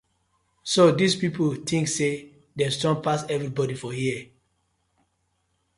So 0.71 0.83
dis 0.99 1.13
pipu 1.19 1.45
tink 1.67 1.87
say 1.95 2.13
dem 2.57 2.71
strong 2.75 2.97
pass 3.05 3.21
everibodi 3.33 3.75
for 3.81 3.91
here. 3.99 4.21